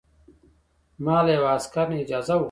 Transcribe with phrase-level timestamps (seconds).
[1.05, 2.39] ما له یوه عسکر نه اجازه وغوښته.